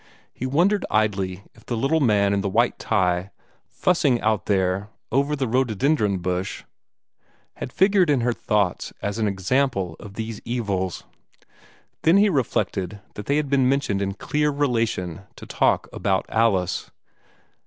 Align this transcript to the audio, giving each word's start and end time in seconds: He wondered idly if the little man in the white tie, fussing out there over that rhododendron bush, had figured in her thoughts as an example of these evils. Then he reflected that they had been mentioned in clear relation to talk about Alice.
He 0.33 0.47
wondered 0.47 0.83
idly 0.89 1.43
if 1.53 1.63
the 1.63 1.77
little 1.77 1.99
man 1.99 2.33
in 2.33 2.41
the 2.41 2.49
white 2.49 2.79
tie, 2.79 3.29
fussing 3.67 4.19
out 4.21 4.47
there 4.47 4.89
over 5.11 5.35
that 5.35 5.47
rhododendron 5.47 6.17
bush, 6.17 6.63
had 7.57 7.71
figured 7.71 8.09
in 8.09 8.21
her 8.21 8.33
thoughts 8.33 8.91
as 9.03 9.19
an 9.19 9.27
example 9.27 9.95
of 9.99 10.15
these 10.15 10.41
evils. 10.43 11.03
Then 12.01 12.17
he 12.17 12.29
reflected 12.29 12.99
that 13.13 13.27
they 13.27 13.35
had 13.37 13.47
been 13.47 13.69
mentioned 13.69 14.01
in 14.01 14.13
clear 14.15 14.49
relation 14.49 15.21
to 15.35 15.45
talk 15.45 15.87
about 15.93 16.25
Alice. 16.29 16.89